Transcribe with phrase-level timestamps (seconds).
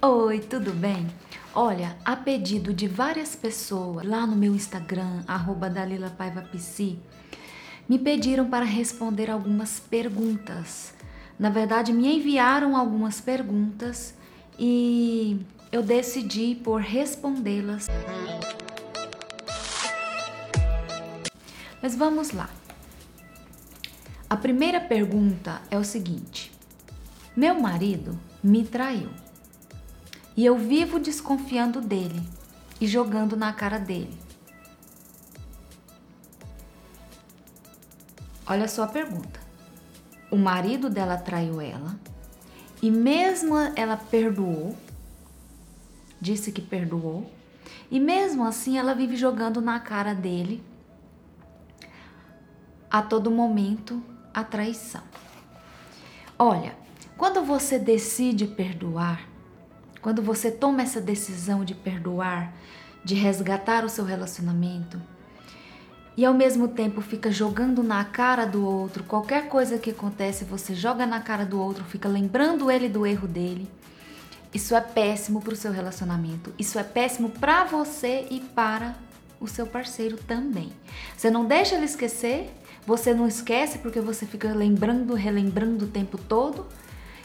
[0.00, 1.08] Oi, tudo bem?
[1.52, 5.68] Olha, a pedido de várias pessoas lá no meu Instagram, arroba
[7.88, 10.94] me pediram para responder algumas perguntas.
[11.36, 14.14] Na verdade, me enviaram algumas perguntas
[14.56, 17.88] e eu decidi por respondê-las.
[21.82, 22.48] Mas vamos lá.
[24.30, 26.52] A primeira pergunta é o seguinte:
[27.36, 29.10] Meu marido me traiu.
[30.38, 32.22] E eu vivo desconfiando dele
[32.80, 34.16] e jogando na cara dele.
[38.46, 39.40] Olha só a pergunta.
[40.30, 41.98] O marido dela traiu ela
[42.80, 44.76] e mesmo ela perdoou,
[46.20, 47.28] disse que perdoou,
[47.90, 50.62] e mesmo assim ela vive jogando na cara dele
[52.88, 54.00] a todo momento
[54.32, 55.02] a traição.
[56.38, 56.76] Olha,
[57.16, 59.36] quando você decide perdoar,
[60.00, 62.52] quando você toma essa decisão de perdoar,
[63.04, 65.00] de resgatar o seu relacionamento,
[66.16, 70.74] e ao mesmo tempo fica jogando na cara do outro, qualquer coisa que acontece, você
[70.74, 73.70] joga na cara do outro, fica lembrando ele do erro dele.
[74.52, 76.52] Isso é péssimo para o seu relacionamento.
[76.58, 78.96] Isso é péssimo para você e para
[79.40, 80.72] o seu parceiro também.
[81.16, 82.50] Você não deixa ele esquecer,
[82.84, 86.66] você não esquece porque você fica lembrando, relembrando o tempo todo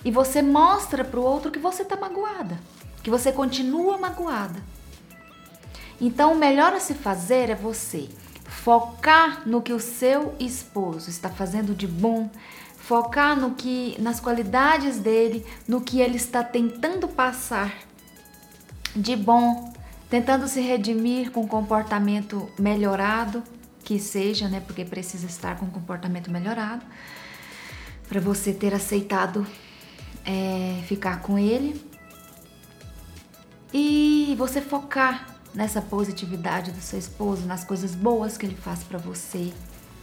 [0.03, 2.59] e você mostra para o outro que você está magoada,
[3.01, 4.61] que você continua magoada.
[5.99, 8.09] Então, o melhor a se fazer é você
[8.45, 12.29] focar no que o seu esposo está fazendo de bom,
[12.77, 17.73] focar no que nas qualidades dele, no que ele está tentando passar
[18.95, 19.73] de bom,
[20.09, 23.43] tentando se redimir com comportamento melhorado,
[23.83, 26.85] que seja, né, porque precisa estar com comportamento melhorado,
[28.07, 29.45] para você ter aceitado
[30.25, 31.81] é, ficar com ele
[33.73, 38.97] e você focar nessa positividade do seu esposo, nas coisas boas que ele faz para
[38.97, 39.53] você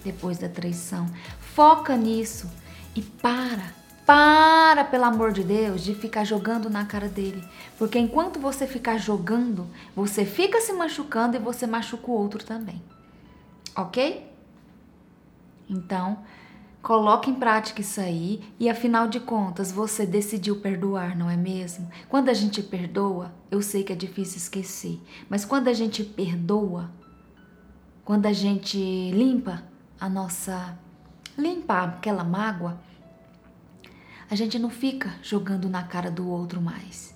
[0.05, 1.07] depois da traição.
[1.41, 2.51] Foca nisso
[2.95, 3.73] e para,
[4.07, 7.43] para, pelo amor de Deus, de ficar jogando na cara dele.
[7.79, 12.83] Porque enquanto você ficar jogando, você fica se machucando e você machuca o outro também.
[13.77, 14.29] Ok?
[15.69, 16.19] Então,
[16.83, 21.91] Coloque em prática isso aí e afinal de contas você decidiu perdoar, não é mesmo?
[22.09, 24.99] Quando a gente perdoa, eu sei que é difícil esquecer,
[25.29, 26.91] mas quando a gente perdoa,
[28.03, 28.79] quando a gente
[29.11, 29.63] limpa
[30.01, 30.79] a nossa
[31.37, 32.81] limpa aquela mágoa,
[34.31, 37.15] a gente não fica jogando na cara do outro mais.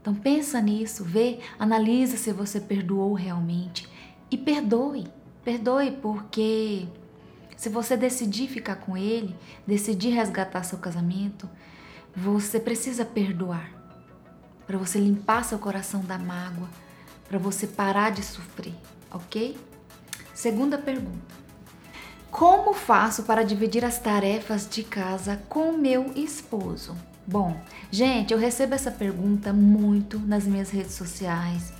[0.00, 3.88] Então pensa nisso, vê, analisa se você perdoou realmente
[4.30, 5.06] e perdoe.
[5.44, 6.88] Perdoe porque
[7.58, 9.34] se você decidir ficar com ele,
[9.66, 11.50] decidir resgatar seu casamento,
[12.14, 13.68] você precisa perdoar.
[14.64, 16.68] Para você limpar seu coração da mágoa,
[17.28, 18.74] para você parar de sofrer,
[19.10, 19.58] ok?
[20.32, 21.34] Segunda pergunta.
[22.30, 26.96] Como faço para dividir as tarefas de casa com meu esposo?
[27.26, 27.60] Bom,
[27.90, 31.72] gente, eu recebo essa pergunta muito nas minhas redes sociais,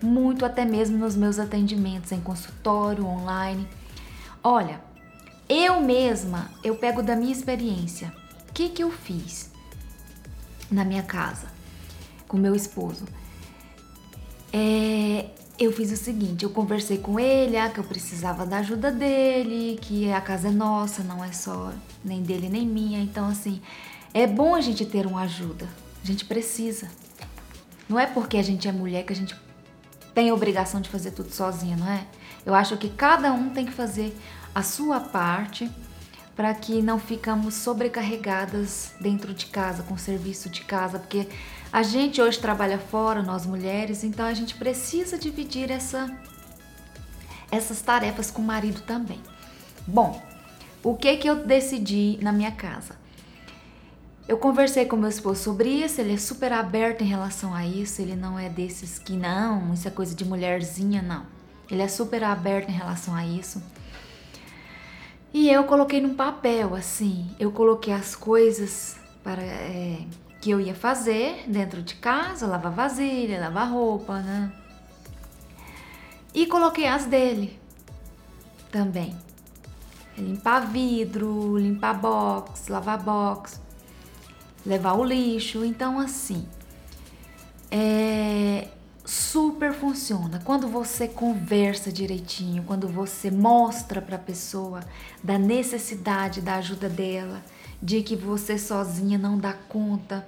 [0.00, 3.66] muito até mesmo nos meus atendimentos em consultório, online.
[4.40, 4.93] Olha,
[5.48, 8.12] eu mesma, eu pego da minha experiência.
[8.48, 9.50] O que, que eu fiz
[10.70, 11.48] na minha casa
[12.26, 13.04] com meu esposo?
[14.52, 15.26] É,
[15.58, 19.78] eu fiz o seguinte: eu conversei com ele, ah, que eu precisava da ajuda dele,
[19.80, 21.72] que a casa é nossa, não é só
[22.04, 23.00] nem dele nem minha.
[23.00, 23.60] Então, assim,
[24.12, 25.68] é bom a gente ter uma ajuda.
[26.02, 26.88] A gente precisa.
[27.88, 29.36] Não é porque a gente é mulher que a gente
[30.14, 32.06] tem a obrigação de fazer tudo sozinha, não é?
[32.44, 34.16] Eu acho que cada um tem que fazer
[34.54, 35.70] a sua parte
[36.36, 41.28] para que não ficamos sobrecarregadas dentro de casa, com o serviço de casa, porque
[41.72, 46.10] a gente hoje trabalha fora, nós mulheres, então a gente precisa dividir essa,
[47.50, 49.20] essas tarefas com o marido também.
[49.86, 50.20] Bom,
[50.82, 52.96] o que que eu decidi na minha casa?
[54.26, 58.00] Eu conversei com meu esposo sobre isso, ele é super aberto em relação a isso,
[58.00, 61.33] ele não é desses que não, isso é coisa de mulherzinha, não.
[61.70, 63.62] Ele é super aberto em relação a isso.
[65.32, 69.98] E eu coloquei num papel, assim, eu coloquei as coisas para é,
[70.40, 74.52] que eu ia fazer dentro de casa, lavar vasilha, lavar roupa, né?
[76.32, 77.58] E coloquei as dele
[78.70, 79.16] também.
[80.16, 83.60] Limpar vidro, limpar box, lavar box,
[84.64, 85.64] levar o lixo.
[85.64, 86.46] Então, assim,
[87.70, 88.68] é,
[89.04, 90.40] super funciona.
[90.44, 94.80] Quando você conversa direitinho, quando você mostra para a pessoa
[95.22, 97.42] da necessidade da ajuda dela,
[97.82, 100.26] de que você sozinha não dá conta,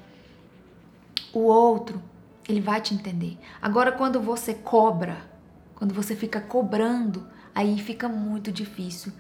[1.32, 2.02] o outro
[2.48, 3.38] Ele vai te entender.
[3.60, 5.16] Agora, quando você cobra,
[5.74, 9.12] quando você fica cobrando, aí fica muito difícil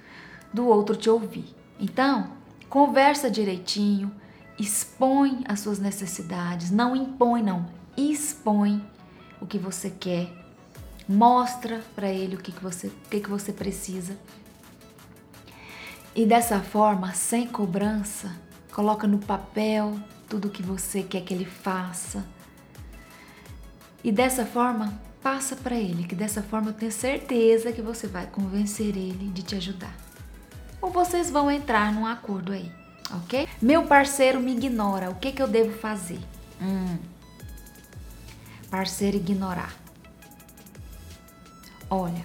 [0.52, 1.46] do outro te ouvir.
[1.80, 2.30] Então,
[2.68, 4.12] conversa direitinho,
[4.58, 7.66] expõe as suas necessidades, não impõe não,
[7.96, 8.82] expõe
[9.46, 10.28] o que você quer,
[11.08, 14.18] mostra para ele o que, que, você, o que, que você precisa.
[16.14, 18.36] E dessa forma, sem cobrança,
[18.72, 19.96] coloca no papel
[20.28, 22.26] tudo o que você quer que ele faça.
[24.02, 28.26] E dessa forma, passa para ele, que dessa forma eu tenho certeza que você vai
[28.26, 29.94] convencer ele de te ajudar.
[30.82, 32.70] Ou vocês vão entrar num acordo aí,
[33.14, 33.48] ok?
[33.62, 36.18] Meu parceiro me ignora, o que, que eu devo fazer?
[36.60, 36.96] Hum,
[38.70, 39.74] parceiro ignorar.
[41.88, 42.24] Olha,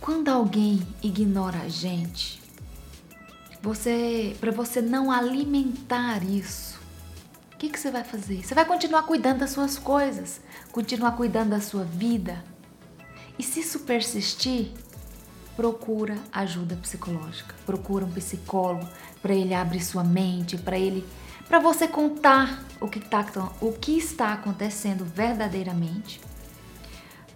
[0.00, 2.40] quando alguém ignora a gente,
[3.62, 6.78] você, para você não alimentar isso,
[7.54, 8.44] o que, que você vai fazer?
[8.44, 10.40] Você vai continuar cuidando das suas coisas,
[10.70, 12.44] continuar cuidando da sua vida.
[13.38, 14.72] E se isso persistir,
[15.56, 18.86] procura ajuda psicológica, procura um psicólogo
[19.22, 21.06] para ele abrir sua mente, para ele,
[21.48, 23.24] para você contar o que, tá,
[23.60, 26.20] o que está acontecendo verdadeiramente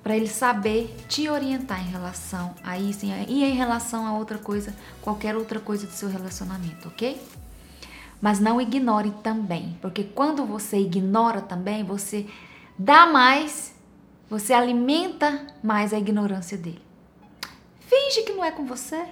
[0.02, 4.74] para ele saber te orientar em relação a isso e em relação a outra coisa,
[5.02, 7.20] qualquer outra coisa do seu relacionamento, ok?
[8.20, 12.26] Mas não ignore também, porque quando você ignora também, você
[12.78, 13.74] dá mais,
[14.30, 16.82] você alimenta mais a ignorância dele.
[17.80, 19.04] Finge que não é com você.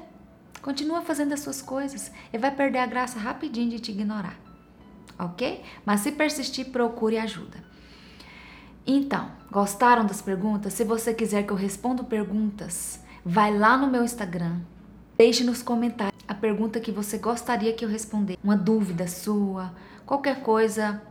[0.60, 2.10] Continua fazendo as suas coisas.
[2.32, 4.45] Ele vai perder a graça rapidinho de te ignorar.
[5.18, 5.62] Ok?
[5.84, 7.64] Mas se persistir, procure ajuda.
[8.86, 10.72] Então, gostaram das perguntas?
[10.72, 14.60] Se você quiser que eu responda perguntas, vai lá no meu Instagram,
[15.18, 19.72] deixe nos comentários a pergunta que você gostaria que eu respondesse, uma dúvida sua,
[20.04, 21.02] qualquer coisa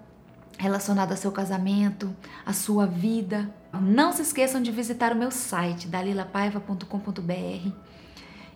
[0.58, 2.16] relacionada ao seu casamento,
[2.46, 3.54] à sua vida.
[3.74, 7.72] Não se esqueçam de visitar o meu site dalilapaiva.com.br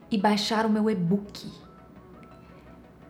[0.09, 1.51] e baixar o meu e-book,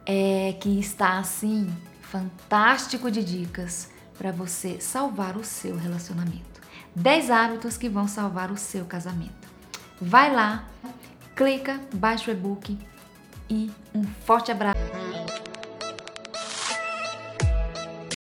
[0.06, 1.70] é, que está assim
[2.12, 6.60] fantástico de dicas para você salvar o seu relacionamento.
[6.96, 9.48] 10 hábitos que vão salvar o seu casamento.
[10.02, 10.68] Vai lá,
[11.36, 12.78] clica, baixa o e-book
[13.50, 14.80] e um forte abraço.